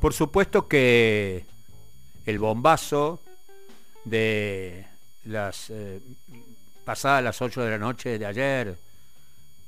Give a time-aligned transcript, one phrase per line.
[0.00, 1.44] Por supuesto que
[2.24, 3.20] el bombazo
[4.04, 4.86] de
[5.24, 6.00] las eh,
[6.84, 8.78] pasadas las 8 de la noche de ayer,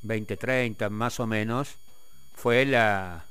[0.03, 1.75] 20:30 más o menos,
[2.33, 3.25] fue la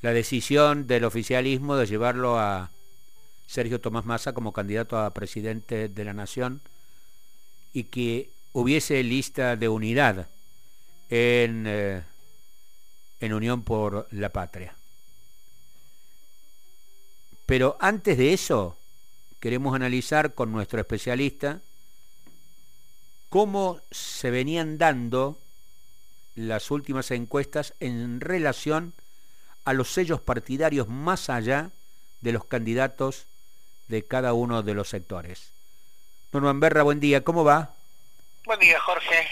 [0.00, 2.70] decisión del oficialismo de llevarlo a
[3.46, 6.62] Sergio Tomás Massa como candidato a presidente de la nación
[7.72, 10.28] y que hubiese lista de unidad
[11.10, 12.02] en, eh,
[13.20, 14.74] en Unión por la Patria.
[17.52, 18.78] Pero antes de eso,
[19.38, 21.60] queremos analizar con nuestro especialista
[23.28, 25.38] cómo se venían dando
[26.34, 28.94] las últimas encuestas en relación
[29.66, 31.72] a los sellos partidarios más allá
[32.22, 33.26] de los candidatos
[33.86, 35.52] de cada uno de los sectores.
[36.32, 37.74] Norman Berra, buen día, ¿cómo va?
[38.46, 39.28] Buen día, Jorge,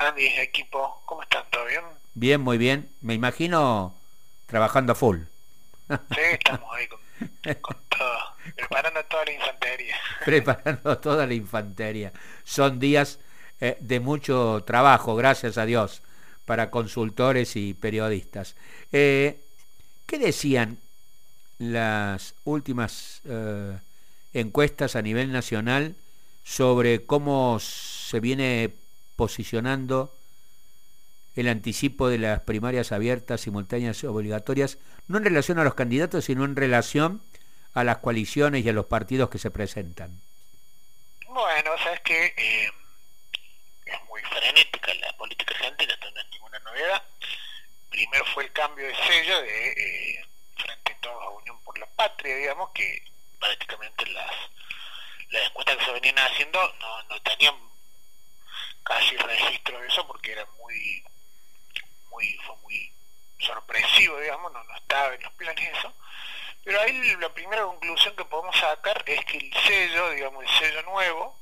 [0.00, 1.44] Andy, equipo, ¿cómo están?
[1.52, 1.84] ¿Todo bien?
[2.14, 2.90] Bien, muy bien.
[3.02, 3.94] Me imagino
[4.46, 5.20] trabajando a full.
[5.88, 7.01] Sí, estamos ahí con,
[7.88, 8.18] todo,
[8.56, 9.96] preparando toda la infantería.
[10.24, 12.12] Preparando toda la infantería.
[12.44, 13.18] Son días
[13.60, 16.02] eh, de mucho trabajo, gracias a Dios,
[16.44, 18.56] para consultores y periodistas.
[18.90, 19.40] Eh,
[20.06, 20.78] ¿Qué decían
[21.58, 23.78] las últimas eh,
[24.32, 25.94] encuestas a nivel nacional
[26.42, 28.74] sobre cómo se viene
[29.16, 30.12] posicionando
[31.34, 36.44] el anticipo de las primarias abiertas, simultáneas obligatorias, no en relación a los candidatos, sino
[36.44, 37.22] en relación
[37.74, 40.20] a las coaliciones y a los partidos que se presentan?
[41.28, 42.70] Bueno, sabes que eh,
[43.86, 47.02] es muy frenética la política argentina, no es ninguna novedad
[47.92, 50.24] primero fue el cambio de sello de eh,
[50.56, 53.04] frente a toda Unión por la Patria, digamos, que
[53.38, 54.32] prácticamente las,
[55.28, 56.58] las encuestas que se venían haciendo
[57.08, 57.54] no, tenían
[58.82, 61.04] casi registro de eso porque era muy,
[62.12, 62.92] muy, fue muy
[63.38, 65.92] sorpresivo, digamos, no, no estaba en los planes eso.
[66.64, 70.82] Pero ahí la primera conclusión que podemos sacar es que el sello, digamos, el sello
[70.82, 71.40] nuevo,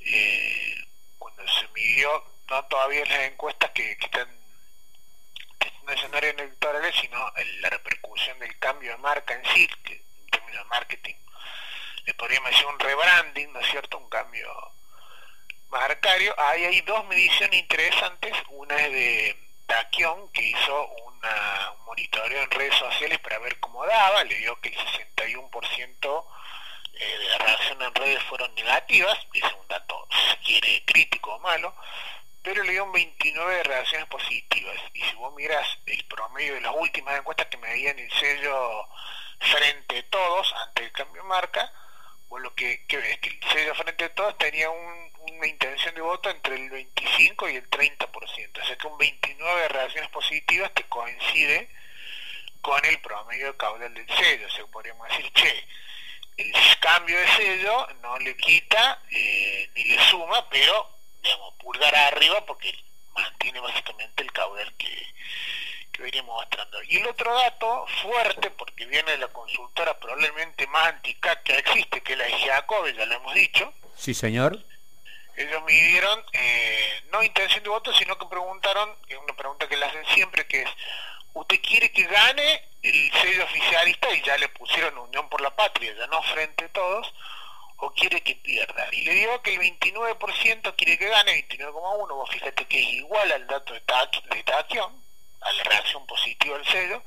[0.00, 0.84] eh,
[1.18, 4.28] cuando se midió, no todavía en las encuestas que, que están
[5.84, 7.18] no escenarios electorales, sino
[7.60, 11.14] la repercusión del cambio de marca en sí, que en términos de marketing
[12.04, 13.98] le podríamos decir un rebranding, ¿no es cierto?
[13.98, 14.48] Un cambio
[15.68, 16.34] marcario.
[16.38, 18.32] Ahí hay dos mediciones interesantes.
[18.50, 23.86] Una es de Taquión, que hizo una, un monitoreo en redes sociales para ver cómo
[23.86, 24.22] daba.
[24.24, 26.24] Le dio que el 61%
[26.94, 29.18] eh, de la reacción en redes fueron negativas.
[29.32, 31.74] Es un dato, si quiere, crítico o malo
[32.42, 34.76] pero le dio un 29 de reacciones positivas.
[34.94, 38.88] Y si vos miras el promedio de las últimas encuestas que medían el sello
[39.38, 41.72] frente a todos ante el cambio de marca,
[42.28, 44.68] vos lo que, ves que el sello frente a todos tenía
[45.30, 48.60] una intención de voto entre el 25 y el 30%.
[48.60, 51.68] O sea que un 29 de reacciones positivas que coincide
[52.60, 54.46] con el promedio caudal del sello.
[54.46, 55.66] O sea, podríamos decir, che,
[56.36, 60.88] el cambio de sello no le quita eh, ni le suma, pero
[61.22, 62.72] digamos, pulgar arriba porque
[63.14, 65.06] mantiene básicamente el caudal que,
[65.92, 66.82] que veníamos mostrando.
[66.84, 72.00] Y el otro dato fuerte, porque viene de la consultora probablemente más antica que existe,
[72.02, 73.72] que es la de ya lo hemos dicho.
[73.96, 74.64] Sí, señor.
[75.36, 79.86] Ellos midieron eh, no intención de voto, sino que preguntaron, es una pregunta que le
[79.86, 80.70] hacen siempre, que es,
[81.32, 85.94] ¿usted quiere que gane el sello oficialista y ya le pusieron Unión por la Patria,
[85.94, 87.12] ya no frente a todos?
[87.84, 88.88] o quiere que pierda.
[88.92, 93.32] Y le digo que el 29% quiere que gane, 29,1, vos fíjate que es igual
[93.32, 95.02] al dato de, taquión,
[95.40, 97.02] a la reacción positiva del sello,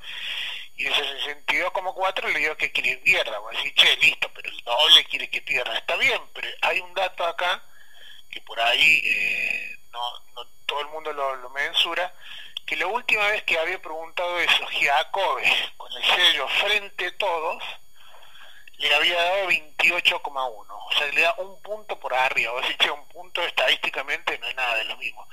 [0.76, 1.02] y ese
[1.38, 5.30] 62,4 le digo que quiere que pierda, vos decís, che, listo, pero el doble quiere
[5.30, 7.64] que pierda, está bien, pero hay un dato acá
[8.36, 12.14] que por ahí eh, no, todo el mundo lo, lo, mensura,
[12.66, 17.64] que la última vez que había preguntado eso, Giacobbe, con el sello frente a todos,
[18.78, 20.66] le había dado 28,1.
[20.68, 22.52] O sea, le da un punto por arriba.
[22.52, 25.26] O sea, un punto estadísticamente no es nada de lo mismo.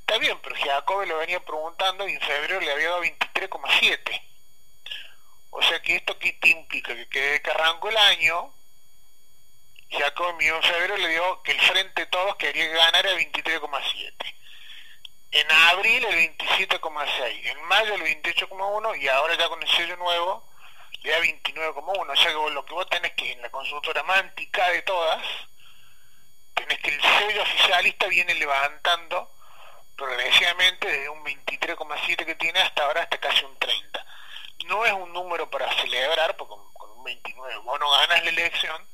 [0.00, 4.20] Está bien, pero Jacob lo venía preguntando y en febrero le había dado 23,7.
[5.50, 8.52] O sea que esto qué te implica que, que, que arrancó el año,
[9.90, 14.34] Jacob en febrero le dio que el frente todos quería ganar el 23,7.
[15.30, 17.46] En abril el 27,6.
[17.46, 20.44] En mayo el 28,1 y ahora ya con el sello nuevo
[21.02, 24.68] le da 29,1, o sea que lo que vos tenés que en la consultora mántica
[24.70, 25.24] de todas,
[26.54, 29.30] tenés que el sello oficialista viene levantando
[29.96, 34.06] progresivamente desde un 23,7 que tiene hasta ahora hasta casi un 30.
[34.66, 38.88] No es un número para celebrar, porque con, un 29 vos no ganas la elección,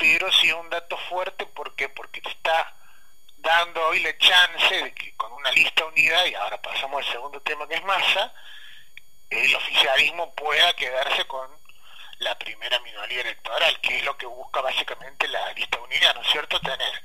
[0.00, 1.90] pero sí es un dato fuerte, ¿por qué?
[1.90, 2.74] Porque te está
[3.36, 7.40] dando hoy la chance de que con una lista unida, y ahora pasamos al segundo
[7.42, 8.32] tema que es masa,
[9.28, 11.50] el oficialismo pueda quedarse con
[12.20, 16.28] la primera minoría electoral, que es lo que busca básicamente la lista unidad, ¿no es
[16.28, 16.58] cierto?
[16.60, 17.02] Tener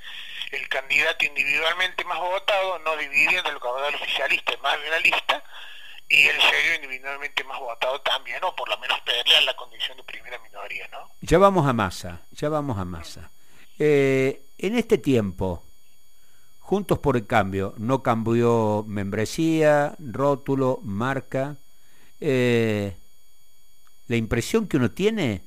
[0.52, 5.44] el candidato individualmente más votado, no dividiendo el caudal oficialista en más de una lista,
[6.08, 10.04] y el sello individualmente más votado también, o por lo menos a la condición de
[10.04, 11.10] primera minoría, ¿no?
[11.20, 13.30] Ya vamos a masa, ya vamos a masa.
[13.78, 15.62] Eh, en este tiempo,
[16.60, 21.56] Juntos por el Cambio, no cambió membresía, rótulo, marca.
[22.20, 22.96] Eh,
[24.08, 25.42] la impresión que uno tiene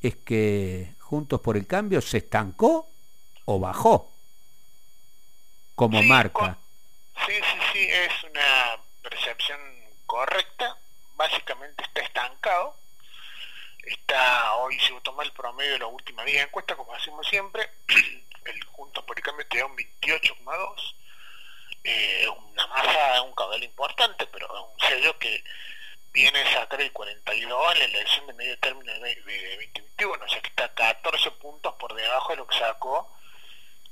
[0.00, 2.88] es que Juntos por el Cambio se estancó
[3.44, 4.12] o bajó
[5.76, 6.58] como marca.
[7.26, 9.79] Sí, sí, sí, es una percepción
[10.10, 10.76] correcta.
[11.14, 12.74] Básicamente está estancado.
[13.84, 17.70] Está, hoy si uno toma el promedio de la última 10 encuestas, como hacemos siempre,
[18.44, 20.94] el Juntos por el Cambio te da un 28,2.
[21.84, 25.44] Eh, una masa, un caudal importante, pero un sello que
[26.12, 30.42] viene a sacar el 42 en la elección de medio término de, 2021, o sea
[30.42, 33.16] que está 14 puntos por debajo de lo que sacó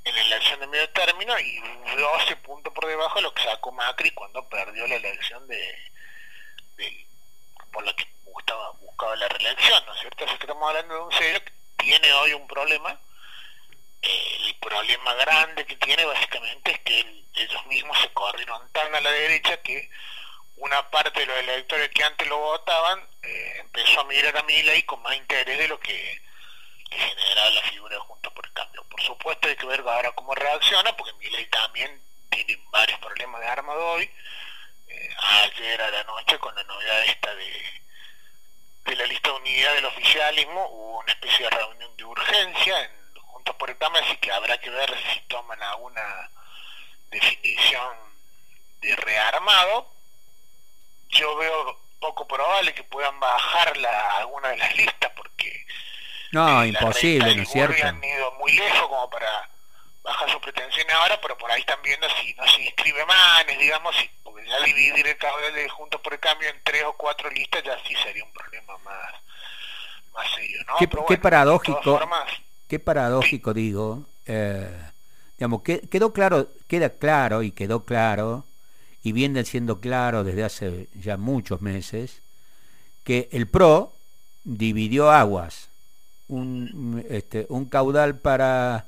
[0.04, 1.60] en la elección de medio término y
[1.96, 5.88] 12 puntos por debajo de lo que sacó Macri cuando perdió la elección de,
[7.72, 10.25] por lo que buscaba, buscaba la reelección, ¿no es cierto?
[10.25, 12.98] Así que estamos hablando de un sello que tiene hoy un problema
[14.02, 19.00] eh, el problema grande que tiene básicamente es que ellos mismos se corrieron tan a
[19.00, 19.90] la derecha que
[20.56, 24.82] una parte de los electores que antes lo votaban eh, empezó a mirar a Milei
[24.84, 26.22] con más interés de lo que,
[26.90, 28.82] generaba la figura de Juntos por el Cambio.
[28.88, 33.46] Por supuesto hay que ver ahora cómo reacciona, porque Milei también tiene varios problemas de
[33.46, 34.10] arma de hoy.
[35.20, 37.82] Ayer a la noche con la novedad esta de,
[38.86, 42.90] de la lista de unidad del oficialismo hubo una especie de reunión de urgencia en
[43.20, 46.30] Juntos por el Cambio, así que habrá que ver si toman alguna
[47.10, 47.96] definición
[48.80, 49.90] de rearmado,
[51.08, 55.66] yo veo poco probable que puedan bajar la, alguna de las listas porque
[56.30, 59.50] no eh, imposible no es cierto han ido muy lejos como para
[60.02, 63.96] bajar sus pretensiones ahora pero por ahí están viendo si no se inscribe Manes digamos
[63.96, 64.08] si,
[64.48, 67.76] ya dividir el caudal de Juntos por el Cambio en tres o cuatro listas ya
[67.86, 69.14] sí sería un problema más
[70.14, 71.06] más serio ¿no?
[71.06, 72.00] qué, paradójico
[72.66, 74.70] qué paradójico digo eh,
[75.36, 78.44] digamos que, quedó claro queda claro y quedó claro
[79.02, 82.20] y viene siendo claro desde hace ya muchos meses,
[83.04, 83.94] que el PRO
[84.44, 85.70] dividió aguas,
[86.28, 88.86] un, este, un caudal para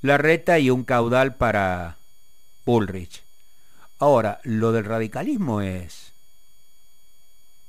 [0.00, 1.98] la reta y un caudal para
[2.64, 3.22] Bullrich.
[3.98, 6.12] Ahora, lo del radicalismo es,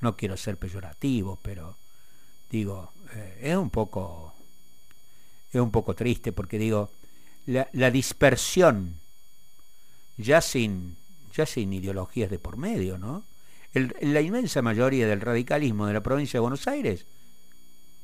[0.02, 1.78] no quiero ser peyorativo, pero
[2.50, 4.34] digo, eh, es un poco,
[5.52, 6.92] es un poco triste porque digo,
[7.46, 9.00] la, la dispersión,
[10.18, 10.98] ya sin
[11.38, 13.24] ya sin ideologías de por medio, ¿no?
[13.74, 17.06] la inmensa mayoría del radicalismo de la provincia de Buenos Aires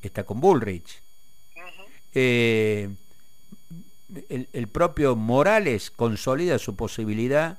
[0.02, 1.02] está con Bullrich.
[2.12, 2.94] Eh,
[4.28, 7.58] el, propio Morales consolida su posibilidad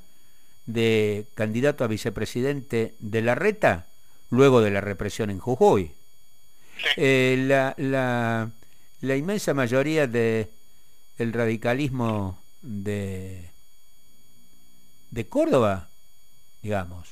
[0.65, 3.87] de candidato a vicepresidente de la reta
[4.29, 5.91] luego de la represión en Jujuy.
[6.97, 10.47] Eh, la, la, inmensa mayoría del
[11.17, 13.49] radicalismo de,
[15.11, 15.89] de Córdoba,
[16.61, 17.09] digamos.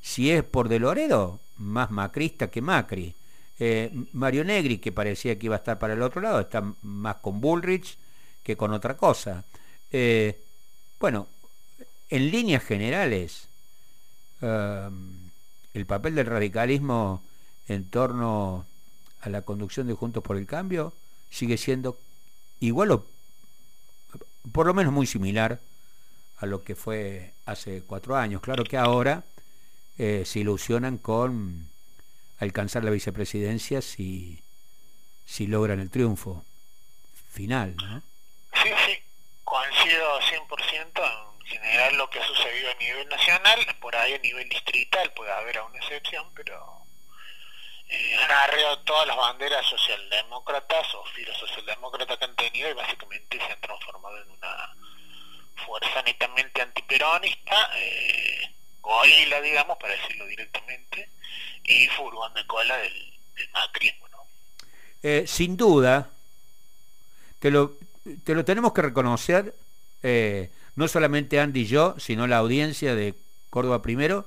[0.00, 3.14] Si es por De Loredo, más macrista que Macri.
[3.58, 7.16] Eh, Mario Negri, que parecía que iba a estar para el otro lado, está más
[7.16, 7.96] con Bullrich
[8.42, 9.44] que con otra cosa.
[9.90, 10.40] Eh,
[10.98, 11.28] bueno,
[12.08, 13.48] en líneas generales,
[14.40, 15.30] um,
[15.72, 17.22] el papel del radicalismo
[17.66, 18.66] en torno
[19.20, 20.92] a la conducción de Juntos por el Cambio
[21.30, 21.98] sigue siendo
[22.60, 23.06] igual o
[24.52, 25.60] por lo menos muy similar
[26.38, 28.42] a lo que fue hace cuatro años.
[28.42, 29.24] Claro que ahora
[29.98, 31.68] eh, se ilusionan con
[32.38, 34.42] alcanzar la vicepresidencia si,
[35.24, 36.44] si logran el triunfo
[37.30, 38.02] final, ¿no?
[38.62, 38.98] Sí, sí,
[39.42, 44.48] coincido 100% en general lo que ha sucedido a nivel nacional, por ahí a nivel
[44.48, 46.82] distrital puede haber alguna excepción, pero
[47.88, 53.38] eh, han agarrado todas las banderas socialdemócratas o filos socialdemócratas que han tenido y básicamente
[53.38, 54.74] se han transformado en una
[55.66, 61.10] fuerza netamente antiperonista, eh, gorila, digamos, para decirlo directamente,
[61.64, 63.14] y furgón de cola del,
[63.52, 64.08] macrismo.
[64.08, 64.18] ¿no?
[65.02, 66.10] Eh, sin duda,
[67.38, 67.72] te lo,
[68.24, 69.54] te lo tenemos que reconocer,
[70.02, 73.14] eh, no solamente Andy y yo, sino la audiencia de
[73.50, 74.26] Córdoba Primero,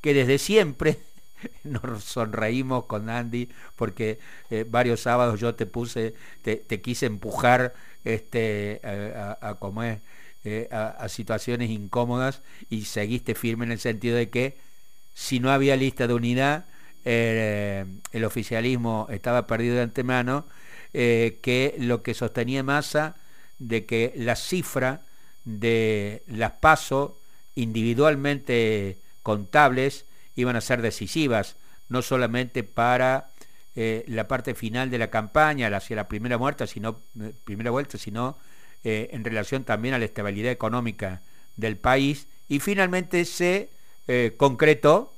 [0.00, 0.98] que desde siempre
[1.64, 4.18] nos sonreímos con Andy porque
[4.50, 7.74] eh, varios sábados yo te puse, te, quise empujar
[8.04, 10.00] este, a, a, a
[10.42, 14.56] eh, a, situaciones incómodas y seguiste firme en el sentido de que
[15.14, 16.64] si no había lista de unidad,
[17.04, 20.46] eh, el oficialismo estaba perdido de antemano,
[20.92, 23.14] que lo que sostenía Massa
[23.60, 25.02] de que la cifra
[25.44, 27.12] de las pasos
[27.54, 30.06] individualmente contables
[30.36, 31.56] iban a ser decisivas,
[31.88, 33.30] no solamente para
[33.74, 37.00] eh, la parte final de la campaña, hacia la primera muerte, sino,
[37.44, 38.38] primera vuelta, sino
[38.82, 41.20] en relación también a la estabilidad económica
[41.56, 42.28] del país.
[42.48, 43.68] Y finalmente se
[44.38, 45.12] concretó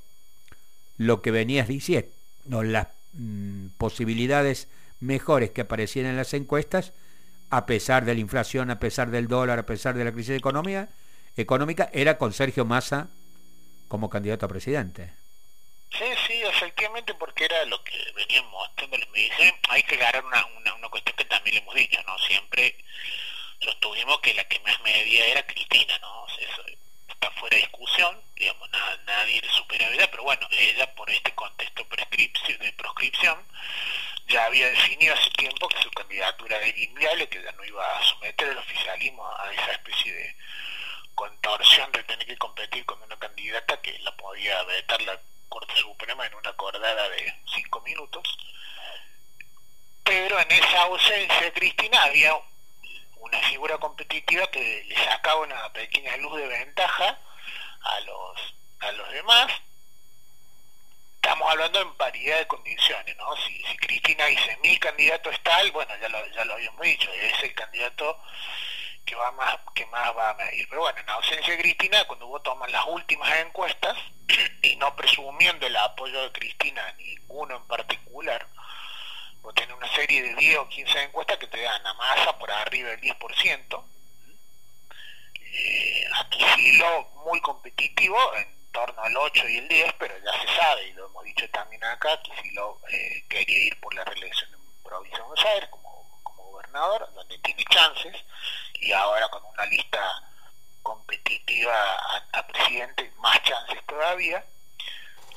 [0.96, 2.10] lo que venías diciendo,
[2.46, 4.68] las mm, posibilidades
[5.00, 6.92] mejores que aparecían en las encuestas,
[7.52, 10.88] a pesar de la inflación, a pesar del dólar, a pesar de la crisis económica,
[11.36, 13.10] económica era con Sergio Massa
[13.88, 15.12] como candidato a presidente.
[15.90, 20.46] Sí, sí, efectivamente, porque era lo que veníamos mostrando, me dicen, hay que agarrar una,
[20.58, 22.18] una, una, cuestión que también le hemos dicho, ¿no?
[22.20, 22.74] Siempre
[23.60, 26.26] sostuvimos que la que más medía era Cristina, ¿no?
[26.40, 26.62] eso
[27.30, 28.68] fuera de discusión, digamos,
[29.06, 31.86] nadie le supera pero bueno, ella por este contexto
[32.58, 33.46] de proscripción
[34.26, 38.04] ya había definido hace tiempo que su candidatura era inviable, que ya no iba a
[38.04, 40.36] someter el oficialismo a esa especie de
[41.14, 46.26] contorsión de tener que competir con una candidata que la podía vetar la Corte Suprema
[46.26, 48.22] en una acordada de cinco minutos.
[50.04, 52.34] Pero en esa ausencia de Cristina había
[53.22, 57.18] una figura competitiva que le sacaba una pequeña luz de ventaja
[57.82, 59.52] a los, a los demás.
[61.16, 63.36] Estamos hablando en paridad de condiciones, ¿no?
[63.36, 67.42] Si, Cristina dice mi candidato es tal, bueno, ya lo, ya lo habíamos dicho, es
[67.42, 68.18] el candidato
[69.04, 70.68] que va más que más va a medir.
[70.68, 73.96] Pero bueno, en ausencia de Cristina, cuando vos tomas las últimas encuestas,
[74.62, 78.46] y no presumiendo el apoyo de Cristina ninguno en particular,
[79.42, 82.50] vos tenés una serie de 10 o 15 encuestas que te dan a masa por
[82.50, 83.84] arriba del 10%,
[85.54, 90.56] eh, aquí lo muy competitivo en torno al 8 y el 10, pero ya se
[90.56, 94.04] sabe, y lo hemos dicho también acá, que si lo eh, quería ir por la
[94.04, 98.16] reelección en provincia de Buenos Aires como, como gobernador, donde tiene chances,
[98.80, 100.00] y ahora con una lista
[100.82, 101.74] competitiva
[102.32, 104.44] a, presidente, más chances todavía.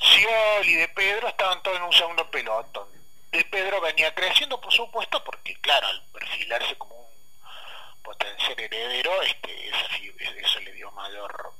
[0.01, 2.94] Scioli de Pedro estaban todos en un segundo pelotón
[3.35, 9.69] de Pedro venía creciendo, por supuesto, porque claro, al perfilarse como un potencial heredero, este,
[9.69, 11.53] eso, le dio mayor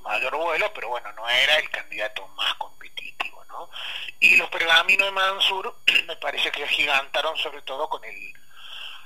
[0.00, 3.68] mayor vuelo, pero bueno, no era el candidato más competitivo, ¿no?
[4.20, 5.76] Y los pergaminos de Mansur
[6.06, 8.32] me parece que gigantaron sobre todo con el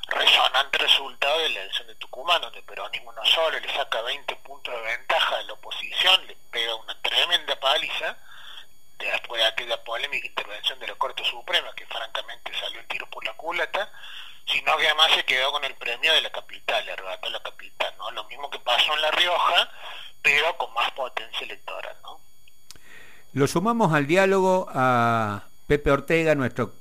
[0.09, 4.37] resonante resultado de la elección de Tucumán, donde el peronismo no solo le saca 20
[4.37, 8.16] puntos de ventaja a la oposición, le pega una tremenda paliza,
[9.07, 13.25] después de aquella polémica intervención de la Corte Suprema, que francamente salió el tiro por
[13.25, 13.90] la culata,
[14.47, 17.95] sino que además se quedó con el premio de la capital, le arrebató la capital,
[17.99, 18.11] ¿no?
[18.11, 19.71] Lo mismo que pasó en La Rioja,
[20.23, 22.21] pero con más potencia electoral, ¿no?
[23.33, 26.75] Lo sumamos al diálogo a Pepe Ortega, nuestro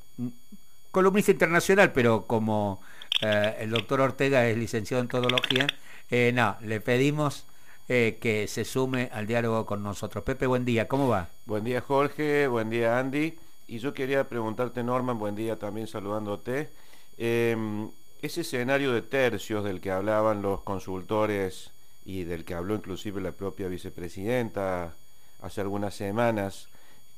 [0.92, 2.82] columnista internacional, pero como
[3.22, 5.68] eh, el doctor Ortega es licenciado en todología,
[6.10, 7.46] eh, no, le pedimos
[7.92, 10.24] eh, que se sume al diálogo con nosotros.
[10.24, 11.28] Pepe, buen día, ¿cómo va?
[11.48, 13.34] Buen día Jorge, buen día Andy.
[13.68, 16.70] Y yo quería preguntarte, Norman, buen día también saludándote.
[17.18, 17.90] Em,
[18.22, 21.72] ese escenario de tercios del que hablaban los consultores
[22.06, 24.94] y del que habló inclusive la propia vicepresidenta
[25.42, 26.68] hace algunas semanas,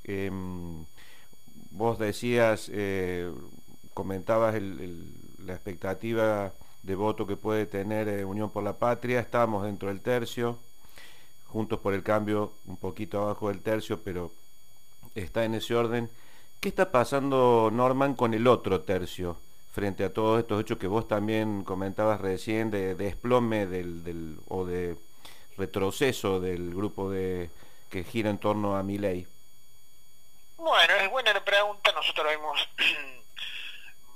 [0.06, 0.86] em,
[1.72, 3.30] vos decías, eh,
[3.94, 9.90] comentabas la expectativa de voto que puede tener eh, Unión por la Patria, estamos dentro
[9.90, 10.58] del tercio,
[11.48, 14.32] Juntos por el Cambio un poquito abajo del tercio, pero
[15.16, 16.10] está en ese orden.
[16.62, 19.38] ¿Qué está pasando, Norman, con el otro tercio
[19.72, 24.96] frente a todos estos hechos que vos también comentabas recién de, desplome del, o de
[25.58, 27.50] retroceso del grupo de
[27.90, 29.28] que gira en torno a mi ley?
[30.58, 32.28] Bueno, es buena la pregunta, nosotros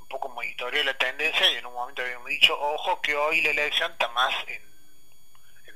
[0.06, 3.52] vimos poco monitoreó la tendencia y en un momento habíamos dicho, ojo que hoy la
[3.52, 4.64] elección está más en,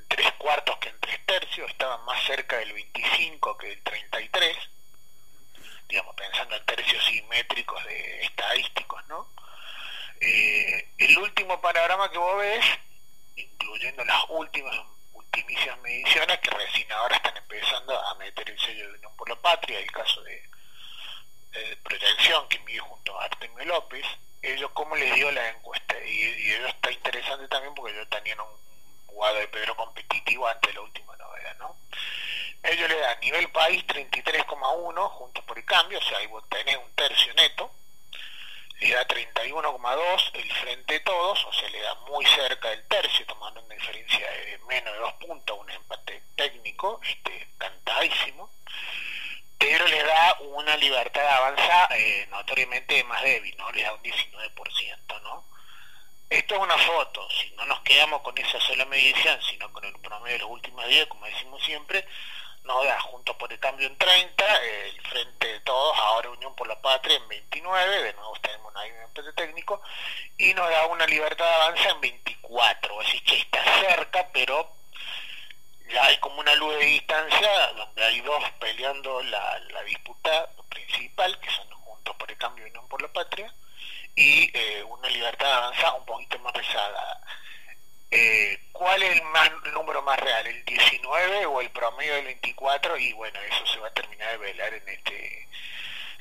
[0.08, 4.58] tres cuartos que en tres tercios, estaba más cerca del 25 que del 33,
[5.88, 9.28] digamos, pensando en tercios simétricos de estadísticos, ¿no?
[10.20, 12.66] Eh, el último panorama que vos ves,
[13.36, 14.76] incluyendo las últimas
[15.14, 19.36] ultimísimas mediciones que recién ahora están empezando a meter el sello de Unión por la
[19.36, 20.50] Patria, el caso de,
[21.52, 24.06] de proyección que mide junto a Artemio López,
[24.42, 25.96] ellos cómo les dio la encuesta.
[26.06, 28.60] Y, y eso está interesante también porque ellos tenían un,
[29.20, 31.76] jugado de Pedro competitivo ante la última novedad, ¿no?
[32.64, 36.78] Ellos le dan nivel país 33,1 juntos por el cambio, o sea, ahí vos tenés
[36.78, 37.72] un tercio neto,
[38.80, 43.26] le da 31,2 el frente de todos, o sea, le da muy cerca del tercio,
[43.26, 48.50] tomando una diferencia de menos de dos puntos, un empate técnico, este, cantadísimo
[50.60, 53.72] una libertad avanza eh, notoriamente más débil, ¿no?
[53.72, 55.46] Le da un 19%, ¿no?
[56.30, 59.98] Esto es una foto, si no nos quedamos con esa sola medición, sino con el
[60.00, 62.06] promedio de los últimos días, como decimos siempre,
[62.64, 66.68] nos da junto por el cambio en 30, el Frente de Todos, ahora Unión por
[66.68, 69.82] la Patria en 29, de nuevo tenemos un empate técnico,
[70.38, 74.79] y nos da una libertad de avanza en 24, así que está cerca, pero
[75.98, 81.70] hay como una luz de distancia donde hay dos peleando la, disputa principal, que son
[81.72, 83.52] Juntos por el Cambio y Unión por la Patria,
[84.16, 87.22] y eh, una libertad de avanza un poquito más pesada.
[88.12, 90.46] Eh, ¿Cuál es el, más, número más real?
[90.48, 92.98] ¿El 19 o el promedio del 24?
[92.98, 95.48] Y bueno, eso se va a terminar de velar en este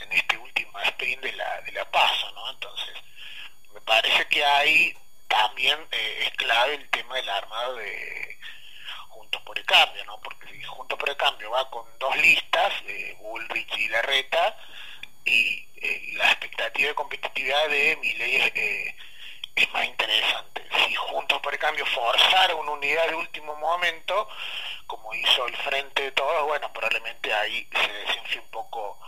[0.01, 2.51] en este último sprint de la, de la paso, ¿no?
[2.51, 2.95] Entonces,
[3.75, 4.97] me parece que ahí
[5.27, 8.39] también eh, es clave el tema del armado de
[9.19, 10.21] Juntos por el Cambio, ¿no?
[10.21, 14.57] Porque si Juntos por el Cambio va con dos listas, eh, Bullrich y Larreta,
[15.25, 18.95] y eh, la expectativa de competitividad de Miley eh,
[19.57, 20.63] es más interesante.
[20.87, 24.29] Si Juntos por el Cambio forzara una unidad de último momento,
[24.87, 29.01] como hizo el Frente de Todos, bueno, probablemente ahí se desinfle un poco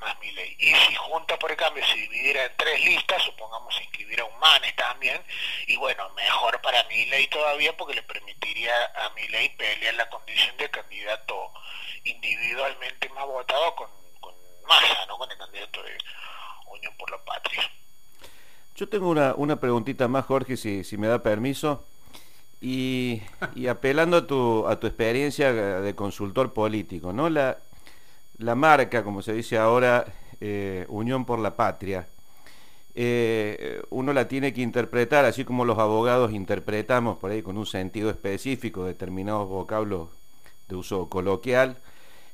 [0.00, 0.56] más mi ley.
[0.58, 4.74] Y si Junta por el Cambio se dividiera en tres listas, supongamos inscribir a Humanes
[4.74, 5.22] también,
[5.66, 10.08] y bueno, mejor para mi ley todavía porque le permitiría a mi ley pelear la
[10.08, 11.52] condición de candidato
[12.04, 13.88] individualmente más votado con,
[14.20, 14.34] con
[14.66, 15.18] Massa, ¿no?
[15.18, 15.96] con el candidato de
[16.72, 17.70] Unión por la Patria.
[18.74, 21.86] Yo tengo una, una preguntita más, Jorge, si, si me da permiso.
[22.62, 23.22] Y,
[23.54, 27.30] y, apelando a tu, a tu experiencia de consultor político, ¿no?
[27.30, 27.56] La,
[28.40, 30.06] la marca, como se dice ahora,
[30.40, 32.06] eh, Unión por la Patria,
[32.94, 37.66] eh, uno la tiene que interpretar, así como los abogados interpretamos por ahí con un
[37.66, 40.08] sentido específico determinados vocablos
[40.68, 41.76] de uso coloquial.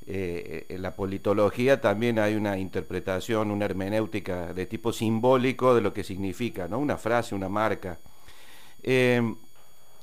[0.08, 5.92] Eh, en la politología también hay una interpretación, una hermenéutica de tipo simbólico de lo
[5.92, 6.78] que significa, ¿no?
[6.78, 7.98] Una frase, una marca.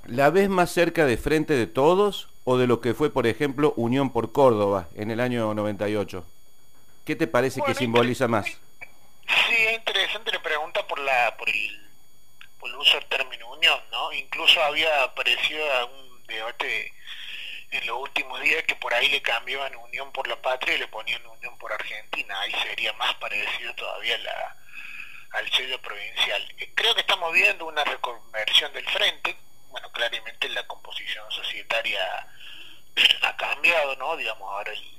[0.08, 3.74] ¿La ves más cerca de frente de todos o de lo que fue, por ejemplo,
[3.76, 6.26] Unión por Córdoba en el año 98?
[7.06, 8.46] ¿Qué te parece que simboliza más?
[8.46, 11.90] Sí, es interesante la pregunta por, la, por, el,
[12.60, 14.12] por el uso del término unión, ¿no?
[14.14, 16.94] Incluso había aparecido un debate
[17.72, 20.88] en los últimos días que por ahí le cambiaban Unión por la Patria y le
[20.88, 22.40] ponían Unión por Argentina.
[22.42, 24.56] Ahí sería más parecido todavía la,
[25.32, 26.56] al sello provincial.
[26.76, 29.36] Creo que estamos viendo una reconversión del frente,
[29.74, 32.28] bueno, claramente la composición societaria
[33.24, 34.16] ha cambiado, ¿no?
[34.16, 34.98] Digamos, ahora el,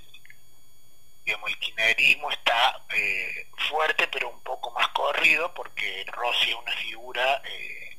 [1.24, 6.72] digamos, el kirchnerismo está eh, fuerte, pero un poco más corrido, porque Rossi es una
[6.72, 7.98] figura eh,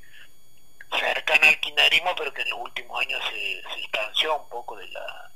[1.00, 4.88] cercana al kirchnerismo, pero que en los últimos años se, se distanció un poco de
[4.90, 5.32] la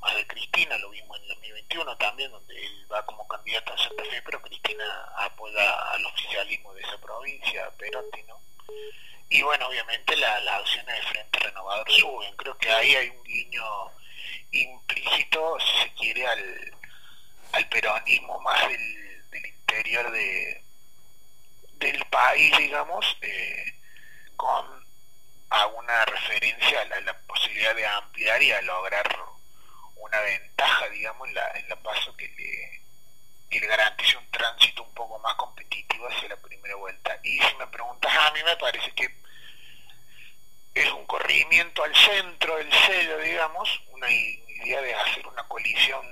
[0.00, 3.78] más de Cristina, lo vimos en el 2021 también, donde él va como candidato a
[3.78, 4.84] Santa Fe, pero Cristina
[5.18, 8.40] apoya al oficialismo de esa provincia, Perotti, ¿no?
[9.28, 12.36] Y bueno, obviamente las acciones de Frente Renovador suben.
[12.36, 13.64] Creo que ahí hay un guiño
[14.52, 16.74] implícito, si se quiere, al,
[17.52, 20.64] al peronismo más del, del interior de,
[21.78, 23.74] del país, digamos, eh,
[24.36, 24.86] con
[25.50, 29.16] alguna referencia a la, posibilidad de ampliar y a lograr
[29.96, 32.82] una ventaja, digamos, en la, en la paso que le,
[33.50, 37.18] que le garantice un tránsito un poco más competitivo hacia la primera vuelta.
[37.22, 39.08] Y si me preguntas, a mí me parece que
[40.74, 46.06] es un corrimiento al centro del sello, digamos, una idea de hacer una coalición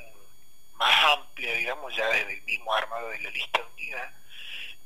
[0.72, 4.12] más amplia, digamos, ya desde el mismo armado de la lista unida,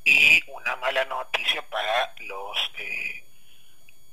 [0.03, 3.23] y una mala noticia para los eh,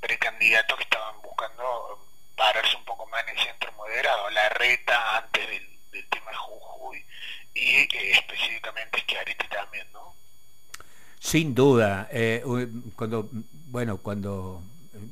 [0.00, 5.48] precandidatos que estaban buscando pararse un poco más en el centro moderado, la reta antes
[5.48, 5.66] del,
[6.10, 7.04] tema Jujuy
[7.54, 10.14] y eh, específicamente Schiaretti también, ¿no?
[11.18, 12.42] Sin duda, eh,
[12.94, 13.28] cuando,
[13.68, 14.62] bueno, cuando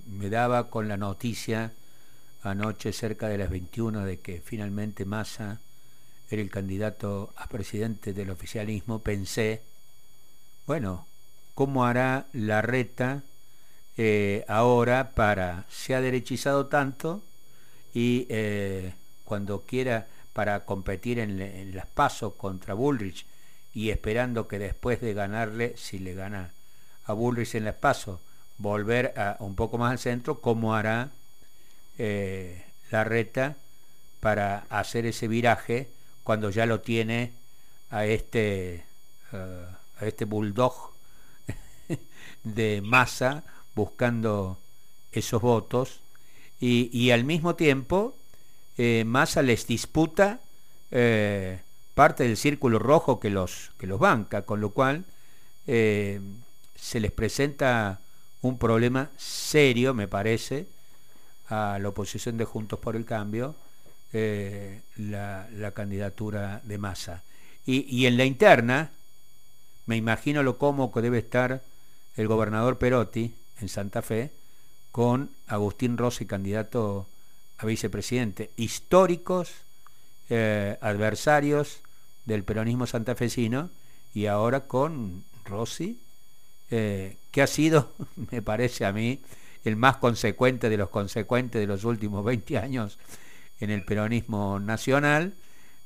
[0.07, 1.73] me daba con la noticia
[2.43, 5.61] anoche cerca de las 21 de que finalmente Massa
[6.31, 9.63] era el candidato a presidente del oficialismo, pensé,
[10.67, 11.07] bueno,
[11.55, 13.23] ¿cómo hará la reta
[13.97, 17.23] eh, ahora para, se ha derechizado tanto
[17.93, 23.25] y eh, cuando quiera para competir en, en las pasos contra Bullrich
[23.75, 26.53] y esperando que después de ganarle, si le gana
[27.05, 28.21] a Bullrich en las pasos,
[28.57, 31.11] volver a, un poco más al centro, cómo hará
[31.99, 33.57] eh, la reta
[34.21, 35.89] para hacer ese viraje
[36.23, 37.33] cuando ya lo tiene
[37.91, 38.85] a este,
[39.33, 40.93] uh, a este bulldog
[42.45, 44.59] de masa buscando
[45.13, 46.01] esos votos
[46.61, 48.17] y, y al mismo tiempo
[48.77, 50.41] eh, Massa les disputa
[50.91, 51.61] eh,
[51.95, 55.05] parte del círculo rojo que los, que los banca, con lo cual
[55.67, 56.21] eh,
[56.75, 58.01] se les presenta
[58.43, 60.67] un problema serio, me parece,
[61.49, 63.55] a la oposición de Juntos por el Cambio,
[64.13, 67.23] eh, la, candidatura de masa.
[67.65, 68.91] Y, y, en la interna,
[69.87, 71.63] me imagino lo cómodo debe estar
[72.17, 74.31] el gobernador Perotti en Santa Fe
[74.93, 77.09] con Agustín Rossi, candidato
[77.59, 79.51] a vicepresidente, históricos
[80.29, 81.81] eh, adversarios
[82.25, 83.71] del peronismo santafesino
[84.15, 86.01] y ahora con Rossi,
[86.71, 87.93] eh, que ha sido,
[88.31, 89.21] me parece a mí,
[89.65, 92.99] el más consecuente de los consecuentes de los últimos 20 años
[93.61, 95.35] en el peronismo nacional.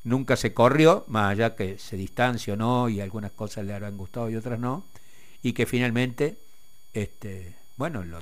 [0.04, 4.30] Nunca se corrió, más allá que se distanció no y algunas cosas le habrán gustado
[4.30, 4.84] y otras no,
[5.42, 6.38] y que finalmente,
[6.92, 8.20] este, bueno, lo,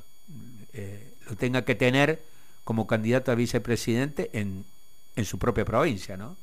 [0.73, 2.21] eh, tenga que tener
[2.63, 4.65] como candidato a vicepresidente en,
[5.15, 6.35] en su propia provincia, ¿no?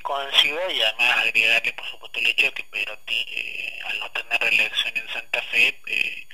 [0.00, 4.40] Coincido y además agregarle por supuesto el hecho de que Perotti, eh, al no tener
[4.40, 6.28] reelección en Santa Fe, eh,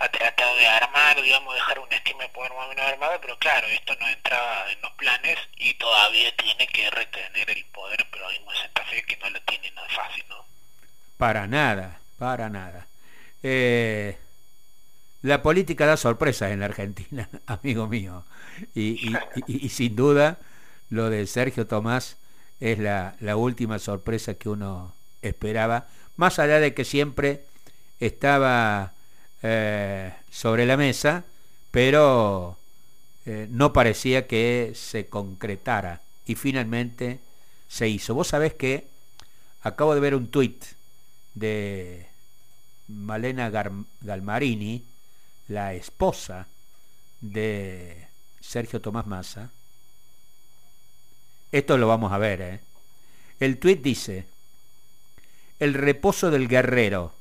[0.00, 3.38] ha tratado de armar, digamos, dejar un esquema de poder más o menos armado, pero
[3.38, 8.28] claro, esto no entraba en los planes y todavía tiene que retener el poder pero
[8.30, 10.44] mismo en Santa Fe que no lo tiene nada fácil, ¿no?
[11.16, 12.88] Para nada, para nada.
[13.42, 14.18] Eh,
[15.22, 18.24] la política da sorpresas en la Argentina, amigo mío.
[18.74, 20.38] Y, sin duda,
[20.90, 22.18] lo de Sergio Tomás
[22.62, 27.44] es la, última sorpresa que uno esperaba, más allá de que siempre
[27.98, 28.92] estaba
[29.42, 31.24] eh, sobre la mesa,
[31.72, 32.56] pero
[33.26, 36.02] eh, no parecía que se concretara.
[36.24, 37.18] Y finalmente
[37.66, 38.14] se hizo.
[38.14, 38.86] Vos sabés que
[39.62, 40.64] acabo de ver un tuit
[41.34, 42.06] de
[42.86, 43.50] Malena
[44.02, 44.84] Galmarini,
[45.48, 46.46] la esposa
[47.20, 48.06] de
[48.40, 49.50] Sergio Tomás Massa,
[51.52, 52.60] esto lo vamos a ver, ¿eh?
[53.38, 54.26] El tuit dice,
[55.58, 57.14] el reposo del guerrero,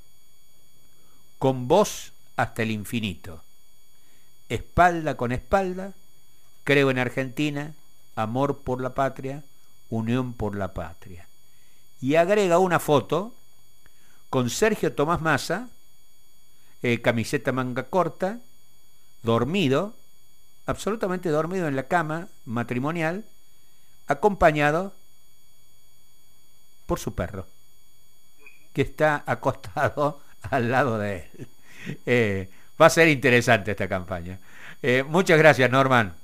[1.37, 3.43] con voz hasta el infinito,
[4.49, 5.93] espalda con espalda,
[6.63, 7.73] creo en Argentina,
[8.15, 9.43] amor por la patria,
[9.89, 11.27] unión por la patria.
[11.99, 13.35] Y agrega una foto
[14.29, 15.69] con Sergio Tomás Massa
[16.83, 18.39] eh, camiseta manga corta,
[19.21, 19.93] dormido,
[20.65, 23.23] absolutamente dormido en la cama matrimonial,
[24.07, 24.93] acompañado
[26.85, 27.47] por su perro,
[28.73, 31.47] que está acostado al lado de él.
[32.05, 34.39] Eh, va a ser interesante esta campaña.
[34.81, 36.15] Eh, muchas gracias, Norman.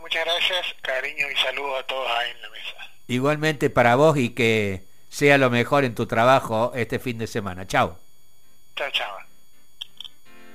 [0.00, 2.76] Muchas gracias, cariño y saludo a todos ahí en la mesa.
[3.06, 7.66] Igualmente para vos y que sea lo mejor en tu trabajo este fin de semana.
[7.66, 7.98] Chao.
[8.76, 9.29] Chao, chao.